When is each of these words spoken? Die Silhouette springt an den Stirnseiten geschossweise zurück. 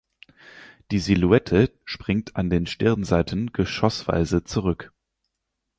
Die 0.89 0.97
Silhouette 0.97 1.71
springt 1.85 2.35
an 2.35 2.49
den 2.49 2.65
Stirnseiten 2.65 3.51
geschossweise 3.53 4.43
zurück. 4.43 4.91